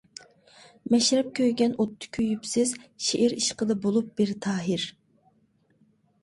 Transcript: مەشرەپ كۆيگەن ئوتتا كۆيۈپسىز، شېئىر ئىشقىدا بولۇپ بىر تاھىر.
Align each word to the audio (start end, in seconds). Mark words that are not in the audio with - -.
مەشرەپ 0.93 1.27
كۆيگەن 1.39 1.75
ئوتتا 1.83 2.09
كۆيۈپسىز، 2.17 2.71
شېئىر 3.09 3.37
ئىشقىدا 3.41 3.77
بولۇپ 3.85 4.09
بىر 4.23 4.33
تاھىر. 4.47 4.89